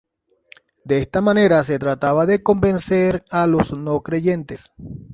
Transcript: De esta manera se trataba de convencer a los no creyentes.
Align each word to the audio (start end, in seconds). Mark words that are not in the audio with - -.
De 0.83 0.97
esta 0.97 1.21
manera 1.21 1.63
se 1.63 1.77
trataba 1.77 2.25
de 2.25 2.41
convencer 2.41 3.23
a 3.29 3.45
los 3.45 3.71
no 3.77 4.01
creyentes. 4.01 4.71